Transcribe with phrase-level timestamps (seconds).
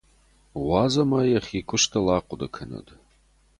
[0.65, 2.87] Уадз ӕмӕ йӕхи куыстыл ахъуыды кӕнӕд.